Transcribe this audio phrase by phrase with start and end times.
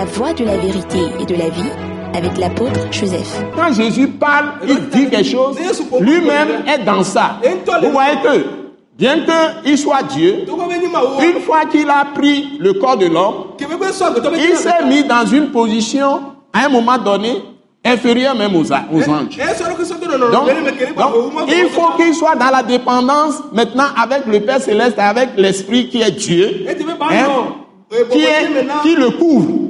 [0.00, 1.70] La voie de la vérité et de la vie
[2.14, 3.44] avec l'apôtre Joseph.
[3.54, 5.58] Quand Jésus parle, il dit quelque chose,
[6.00, 7.36] lui-même est dans ça.
[7.82, 8.46] Vous voyez que,
[8.96, 9.18] bien
[9.62, 10.46] qu'il soit Dieu,
[11.20, 16.22] une fois qu'il a pris le corps de l'homme, il s'est mis dans une position,
[16.50, 17.42] à un moment donné,
[17.84, 18.88] inférieure même aux, anges.
[20.32, 20.46] Donc,
[20.96, 25.90] donc, il faut qu'il soit dans la dépendance maintenant avec le Père Céleste, avec l'Esprit
[25.90, 27.26] qui est Dieu, hein,
[28.10, 29.69] qui, est, qui le couvre.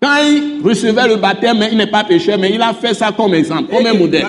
[0.00, 3.10] Quand il recevait le baptême, mais il n'est pas pécheur, mais il a fait ça
[3.10, 4.26] comme exemple, comme un modèle.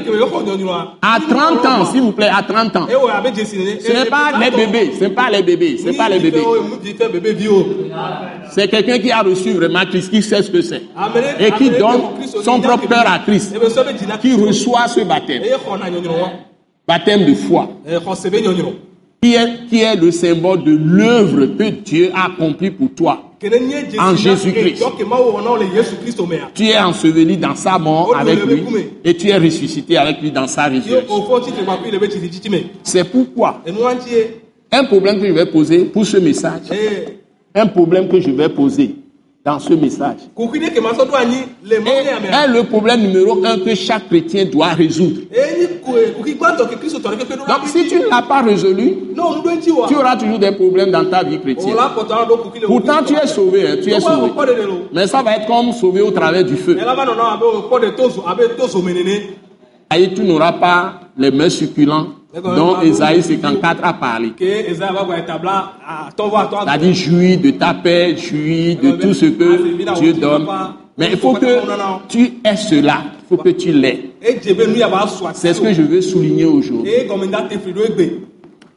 [1.00, 2.88] À 30 ans, s'il vous plaît, à 30 ans.
[2.90, 6.44] Ce n'est pas les bébés, ce n'est pas les bébés, ce n'est pas les bébés.
[8.50, 10.82] C'est quelqu'un qui a reçu vraiment Christ, qui sait ce que c'est.
[11.40, 12.02] Et qui donne
[12.44, 13.56] son propre cœur à Christ,
[14.22, 15.44] qui reçoit ce baptême.
[16.88, 17.70] Baptême de foi,
[19.22, 23.29] qui est, qui est le symbole de l'œuvre que Dieu a accomplie pour toi.
[24.00, 24.84] En Jésus-Christ.
[26.54, 28.64] Tu es enseveli dans sa mort avec lui
[29.04, 31.16] et tu es ressuscité avec lui dans sa résurrection.
[32.84, 33.62] C'est pourquoi
[34.72, 36.62] un problème que je vais poser pour ce message,
[37.56, 38.96] un problème que je vais poser
[39.44, 41.74] dans ce message, est,
[42.44, 45.22] est le problème numéro un que chaque chrétien doit résoudre.
[47.48, 48.98] Donc si tu ne l'as pas résolu,
[49.88, 51.76] tu auras toujours des problèmes dans ta vie chrétienne.
[52.66, 54.32] Pourtant tu es sauvé, hein, tu es sauvé.
[54.94, 56.78] Mais ça va être comme sauvé au travers du feu.
[59.92, 64.34] Et tu n'auras pas les mains succulents dont Esaïe 54 a parlé.
[64.38, 70.46] C'est-à-dire jouir de ta paix, jouir de tout ce que Dieu donne.
[70.96, 71.62] Mais il faut que
[72.08, 72.98] tu aies cela,
[73.30, 74.12] faut que tu l'aies.
[75.34, 76.92] C'est ce que je veux souligner aujourd'hui.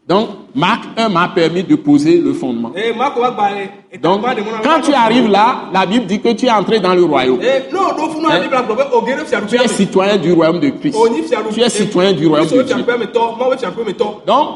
[0.06, 2.72] Donc, Marc 1 m'a permis de poser le fondement.
[4.02, 4.20] Donc,
[4.62, 7.38] quand tu arrives là, la Bible dit que tu es entré dans le royaume.
[9.48, 10.98] Tu es citoyen du royaume de Christ.
[11.54, 12.84] Tu es citoyen du royaume de Dieu.
[14.26, 14.48] Donc,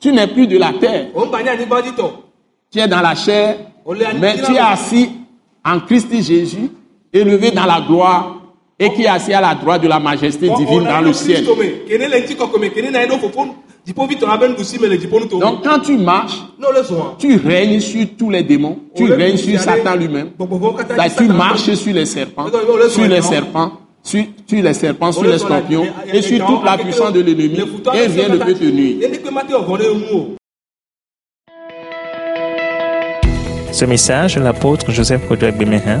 [0.00, 1.08] tu n'es plus de la terre.
[2.72, 3.58] Tu es dans la chair,
[4.18, 5.10] mais tu es assis
[5.64, 6.70] en Christ Jésus,
[7.12, 8.35] élevé dans la gloire,
[8.78, 11.44] et qui est assis à la droite de la majesté divine dans le ciel.
[15.40, 16.42] Donc quand tu marches,
[17.18, 20.30] tu règnes sur tous les démons, tu règnes sur Satan lui-même.
[21.16, 22.46] Tu marches sur les serpents,
[22.88, 23.72] sur les serpents,
[24.02, 27.60] sur, sur les serpents, sur les scorpions et sur toute la puissance de l'ennemi
[27.94, 29.08] et rien ne peut te nuire.
[33.72, 36.00] Ce message l'apôtre Joseph Kodouak Bemehin